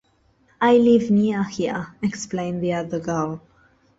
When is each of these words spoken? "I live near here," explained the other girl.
"I 0.59 0.77
live 0.77 1.11
near 1.11 1.43
here," 1.43 1.93
explained 2.01 2.63
the 2.63 2.73
other 2.73 2.99
girl. 2.99 3.39